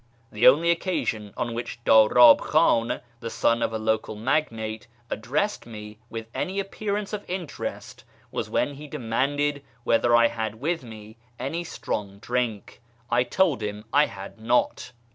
The 0.31 0.47
only 0.47 0.71
occasion 0.71 1.31
on 1.37 1.53
which 1.53 1.83
Darab 1.83 2.39
Khtin, 2.39 3.01
the 3.19 3.29
son 3.29 3.61
of 3.61 3.71
a 3.71 3.77
local 3.77 4.15
magnate, 4.15 4.87
addressed 5.11 5.67
me 5.67 5.99
with 6.09 6.25
any 6.33 6.59
appear 6.59 6.97
ance 6.97 7.13
of 7.13 7.23
interest 7.29 8.03
was 8.31 8.49
when 8.49 8.73
he 8.73 8.87
demanded 8.87 9.61
whether 9.83 10.15
I 10.15 10.27
had 10.29 10.55
with 10.55 10.81
me 10.83 11.17
any 11.37 11.63
strong 11.63 12.17
drink. 12.17 12.81
I 13.11 13.21
told 13.21 13.61
him 13.61 13.85
I 13.93 14.07
had 14.07 14.39
not. 14.39 14.91